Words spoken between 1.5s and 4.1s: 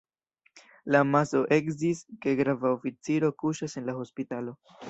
eksciis, ke grava oficiro kuŝas en la